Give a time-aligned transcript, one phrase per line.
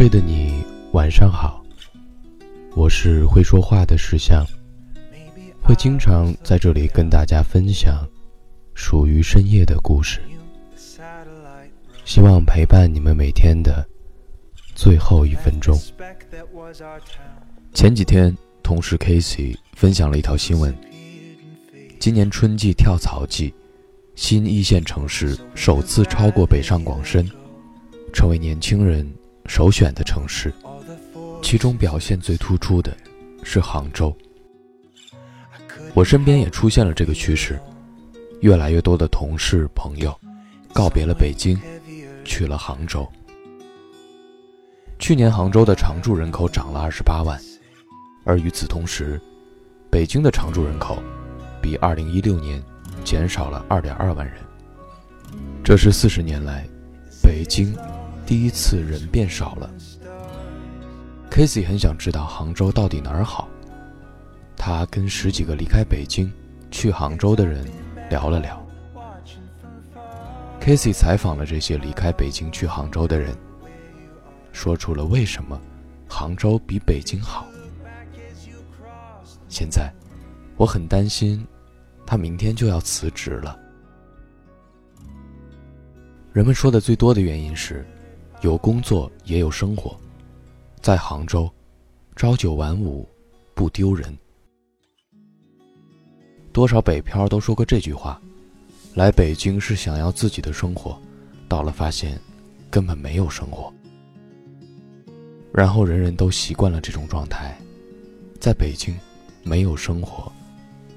[0.00, 1.62] 睡的你，晚上好。
[2.74, 4.42] 我是会说话的石像，
[5.62, 8.08] 会经常在这里跟大家分享
[8.72, 10.18] 属于深夜的故事，
[12.06, 13.86] 希望陪伴你们每天的
[14.74, 15.78] 最后一分钟。
[17.74, 20.74] 前几天，同事 Casey 分享了一条新闻：
[21.98, 23.52] 今年春季跳槽季，
[24.14, 27.30] 新一线城市首次超过北上广深，
[28.14, 29.06] 成为年轻人
[29.46, 30.52] 首选的城市。
[31.42, 32.94] 其中表现最突出的
[33.42, 34.14] 是杭州。
[35.94, 37.58] 我身边也出现了这个趋势，
[38.40, 40.14] 越来越多的同事朋友
[40.72, 41.58] 告别了北京，
[42.24, 43.10] 去了杭州。
[44.98, 47.40] 去年杭州的常住人口涨了二十八万，
[48.24, 49.18] 而与此同时，
[49.90, 51.02] 北京的常住人口
[51.62, 52.62] 比二零一六年
[53.02, 54.36] 减少了二点二万人。
[55.64, 56.68] 这是四十年来
[57.22, 57.74] 北京
[58.30, 59.68] 第一次人变少了。
[61.32, 63.48] Casey 很想知道杭州到底哪儿好，
[64.56, 66.32] 他跟十几个离开北京
[66.70, 67.66] 去杭州的人
[68.08, 68.64] 聊了聊。
[70.60, 73.36] Casey 采访了这些离开北京去杭州的人。
[74.52, 75.60] 说出了为什么
[76.08, 77.48] 杭州比北京好。
[79.48, 79.92] 现在，
[80.56, 81.44] 我很担心，
[82.06, 83.58] 他明天就要辞职了。
[86.32, 87.84] 人们说的最多的原因是，
[88.42, 89.94] 有工作也有生活，
[90.80, 91.50] 在杭州，
[92.16, 93.06] 朝九晚五，
[93.54, 94.16] 不丢人。
[96.50, 98.18] 多少北漂都说过这句话，
[98.94, 100.98] 来北京是想要自己的生活，
[101.48, 102.18] 到了发现，
[102.70, 103.70] 根本没有生活。
[105.52, 107.54] 然后人人都习惯了这种状态，
[108.40, 108.96] 在北京，
[109.42, 110.32] 没有生活，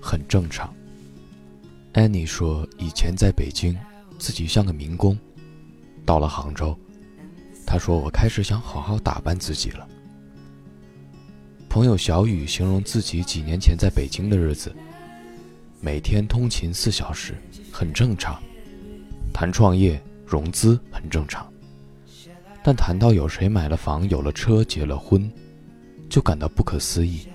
[0.00, 0.72] 很正常。
[1.92, 3.76] 安妮说，以前在北京，
[4.16, 5.18] 自己像个民工，
[6.06, 6.78] 到了杭州，
[7.72, 9.88] 他说我开始想好好打扮自己了。
[11.70, 14.70] 朋友小雨形容自己几年前在北京的日子，
[15.80, 17.34] 每天通勤四小时，
[17.72, 18.34] 很正常；
[19.32, 21.50] 谈创业融资很正常。
[22.62, 25.32] 但谈到有谁买了房、有了车、结了婚，
[26.10, 27.26] 就感到不可思议。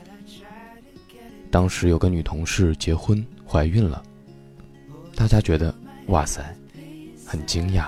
[1.49, 4.03] 当时有个女同事结婚怀孕了，
[5.15, 5.73] 大家觉得
[6.09, 6.55] 哇塞，
[7.25, 7.87] 很惊讶。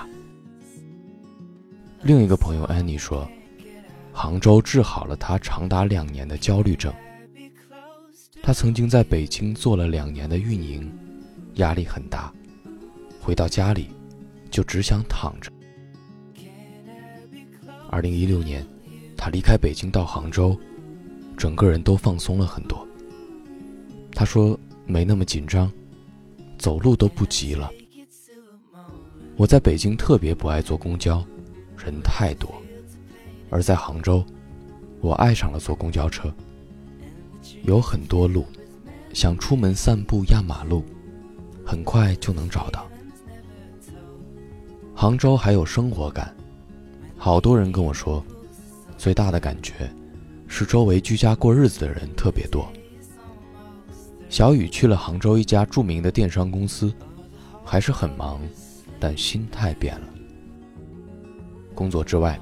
[2.02, 3.28] 另一个朋友安妮说，
[4.10, 6.90] 杭州治好了她长达两年的焦虑症。
[8.42, 10.90] 她曾经在北京做了两年的运营，
[11.56, 12.32] 压力很大，
[13.20, 13.90] 回到家里
[14.50, 15.52] 就只想躺着。
[17.90, 18.66] 二零一六年，
[19.14, 20.58] 他离开北京到杭州，
[21.36, 22.86] 整个人都放松了很多。
[24.14, 25.70] 他说没那么紧张，
[26.58, 27.70] 走路都不急了。
[29.36, 31.22] 我在北京特别不爱坐公交，
[31.84, 32.50] 人太多；
[33.50, 34.24] 而在杭州，
[35.00, 36.32] 我爱上了坐公交车。
[37.62, 38.46] 有很多路，
[39.12, 40.84] 想出门散步压马路，
[41.64, 42.86] 很快就能找到。
[44.94, 46.34] 杭州还有生活感。
[47.16, 48.24] 好多人跟我说，
[48.96, 49.90] 最大的感觉
[50.46, 52.70] 是周围居家过日子的人特别多。
[54.28, 56.92] 小雨去了杭州一家著名的电商公司，
[57.64, 58.40] 还是很忙，
[58.98, 60.06] 但心态变了。
[61.80, 62.38] 工作之外，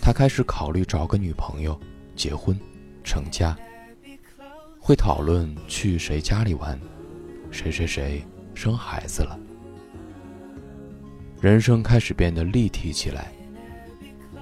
[0.00, 1.78] 他开始考虑找个女朋友，
[2.16, 2.58] 结婚，
[3.04, 3.54] 成家。
[4.80, 6.80] 会讨论去谁家里玩，
[7.50, 9.38] 谁谁谁生孩子了，
[11.42, 13.30] 人生开始变得立体起来。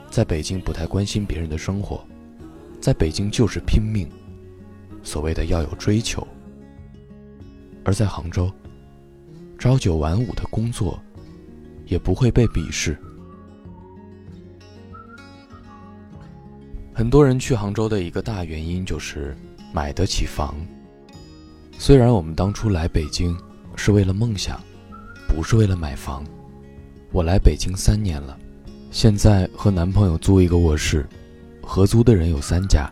[0.08, 2.06] 在北京不太关心别人的生活，
[2.80, 4.08] 在北京就是拼命，
[5.02, 6.24] 所谓的要有追求。
[7.84, 8.52] 而在杭州，
[9.58, 10.96] 朝九晚五的工作，
[11.86, 12.96] 也不会被鄙视。
[16.96, 19.36] 很多人去杭州的一个大原因就是
[19.70, 20.56] 买得起房。
[21.78, 23.36] 虽然我们当初来北京
[23.76, 24.58] 是为了梦想，
[25.28, 26.24] 不是为了买房。
[27.12, 28.34] 我来北京三年了。
[28.90, 31.06] 现在和男朋友租一个卧室，
[31.60, 32.90] 合租的人有三家。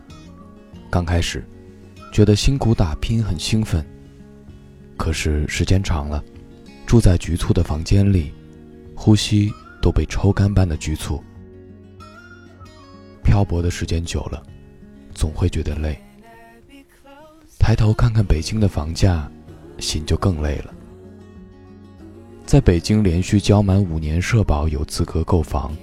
[0.90, 1.42] 刚开始，
[2.12, 3.82] 觉得辛苦打拼很兴奋。
[4.98, 6.22] 可是时间长了，
[6.84, 8.34] 住在局促的房间里，
[8.94, 9.50] 呼吸
[9.80, 11.24] 都被抽干般的局促。
[13.34, 14.40] 漂泊的时间久了，
[15.12, 15.98] 总会觉得累。
[17.58, 19.28] 抬头看看北京的房价，
[19.81, 20.72] 心就更累了。
[22.46, 25.76] 在北京连续交满五年社保，有资格购房。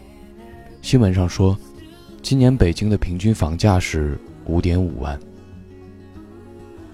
[0.82, 1.58] 新闻上说，
[2.22, 5.20] 今年北京的平均房价是五点五万。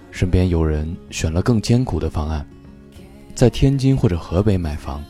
[0.09, 2.43] 身边有人选了更艰苦的方案，
[3.35, 5.05] 在天津或者河北买房，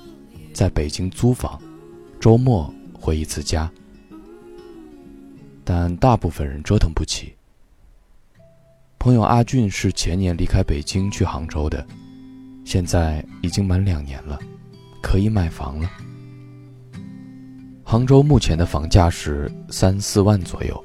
[0.51, 1.57] 在北京租房，
[2.19, 3.71] 周末回一次家。
[5.69, 7.35] 但大部分人折腾不起。
[8.97, 11.85] 朋友阿俊是前年离开北京去杭州的，
[12.63, 14.39] 现在已经满两年了，
[15.03, 15.91] 可以买房了。
[17.83, 20.81] 杭州目前的房价是三四万左右，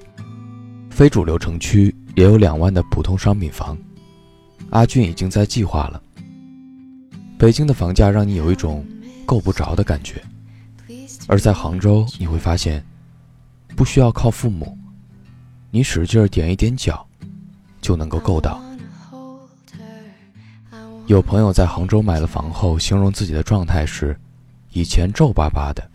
[0.90, 3.78] 非主流城区也有两万的普通商品房。
[4.70, 6.02] 阿俊已经在计划了。
[7.38, 8.84] 北京的房价让你有一种
[9.24, 10.20] 够不着的感觉，
[11.28, 12.84] 而在杭州你会发现，
[13.76, 14.78] 不需要靠父母，
[15.70, 17.06] 你使劲点一点脚，
[17.80, 18.62] 就能够够到。
[21.06, 24.18] 有朋友在杭州买了房后，形容自己的状态是：
[24.70, 25.90] 以前皱巴巴的。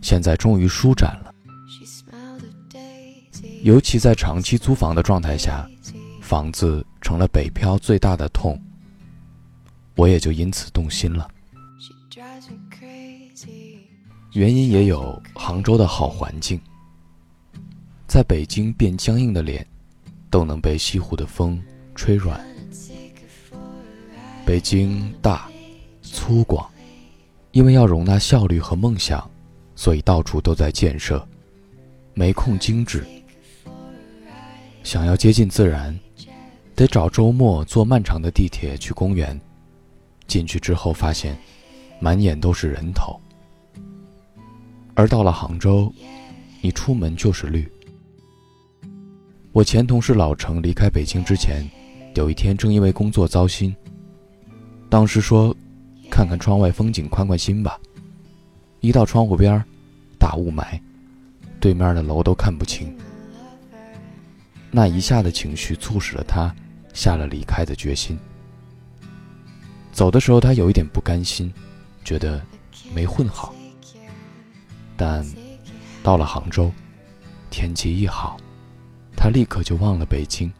[0.00, 1.32] 现在终于舒展了，
[3.62, 5.64] 尤其在长期租房的状态下，
[6.20, 8.60] 房子成了北漂最大的痛。
[9.94, 11.28] 我也就因此动心了。
[14.32, 16.60] 原因也有杭州的好环境，
[18.12, 19.66] 在北京变僵硬的脸，
[20.28, 21.58] 都能被西湖的风
[21.94, 22.38] 吹软。
[24.44, 25.48] 北京大、
[26.02, 26.66] 粗犷，
[27.52, 29.26] 因为要容纳效率和梦想。
[29.74, 31.26] 所以到处都在建设，
[32.12, 33.02] 没空精致。
[34.84, 35.98] 想要接近自然，
[36.76, 39.40] 得找周末坐漫长的地铁去公园。
[40.26, 41.34] 进去之后发现，
[41.98, 43.18] 满眼都是人头。
[44.92, 45.90] 而到了杭州，
[46.60, 47.66] 你出门就是绿。
[49.52, 51.68] 我前同事老程离开北京之前，
[52.14, 53.76] 有一天正因为工作糟心，
[54.88, 55.54] 当时说
[56.10, 57.78] ：“看看窗外风景，宽宽心吧。”
[58.80, 59.62] 一到窗户边。
[60.18, 60.80] 大雾霾，
[61.58, 62.96] 对面的楼都看不清。
[64.70, 66.54] 那一下的情绪促使了他
[66.94, 68.16] 下了离开的决心。
[69.90, 71.52] 走的时候，他有一点不甘心，
[72.04, 72.40] 觉得
[72.94, 73.52] 没混好。
[74.96, 75.26] 但
[76.04, 76.70] 到了杭州，
[77.50, 78.36] 天气一好，
[79.22, 80.52] 他立刻就忘了北京。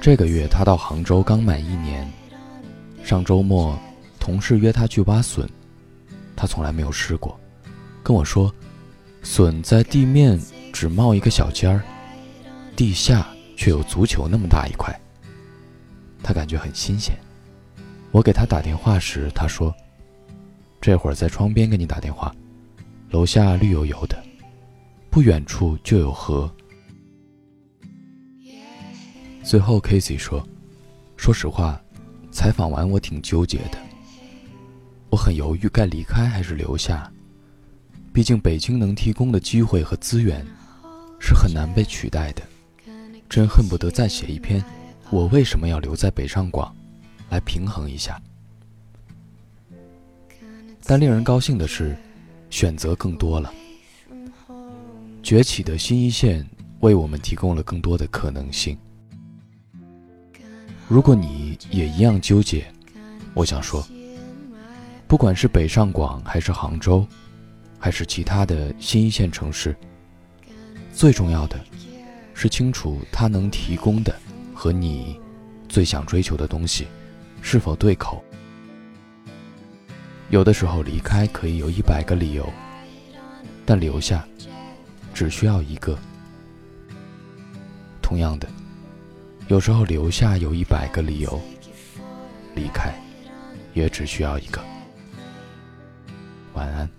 [0.00, 2.08] 这个月他到杭州刚满一年，
[3.02, 3.76] 上周末
[4.20, 5.50] 同事约他去挖笋。
[6.36, 7.36] 他从来没有试过，
[8.04, 8.54] 跟我说，
[9.24, 10.40] 笋在地面
[10.72, 11.82] 只冒一个小尖儿，
[12.76, 13.26] 地下
[13.56, 14.96] 却有足球那么大一块。
[16.22, 17.18] 他感觉很新鲜。
[18.12, 19.74] 我给他打电话时，他说
[20.80, 22.32] ：“这会儿在窗边给你打电话，
[23.10, 24.22] 楼下绿油油的，
[25.16, 26.54] 不远处就有河。”
[29.42, 30.46] 最后 k a s e y 说
[31.16, 31.80] ：“说实话，
[32.30, 33.78] 采访完我挺纠结的。”
[35.08, 37.10] 我很犹豫，该离开还是留下。
[38.12, 40.46] 毕竟北京能提供的机会和资源，
[41.18, 42.42] 是很难被取代的。
[43.26, 44.62] 真恨不得再写一篇，
[45.08, 46.76] 我为什么要留在北上广，
[47.30, 48.20] 来平衡一下。
[50.84, 51.96] 但令人高兴的是，
[52.50, 53.50] 选择更多了。
[55.26, 56.46] 崛起的新一线
[56.78, 58.78] 为我们提供了更多的可能性。
[60.86, 62.64] 如果你也一样纠结，
[63.34, 63.84] 我想说。
[65.08, 67.04] 不管是北上广，还是杭州，
[67.76, 69.74] 还是其他的新一线城市，
[70.92, 71.58] 最重要的，
[72.32, 74.14] 是清楚它能提供的
[74.54, 75.18] 和你
[75.68, 76.86] 最想追求的东西
[77.42, 78.22] 是否对口。
[80.30, 82.48] 有的时候离开可以有一百个理由，
[83.64, 84.24] 但留下
[85.16, 85.98] 只需要一个。
[88.02, 88.46] 同样的
[89.48, 91.40] 有时候留下有一百个理由
[92.54, 92.94] 离开
[93.72, 94.62] 也只需要一个。
[96.52, 96.95] 晚安。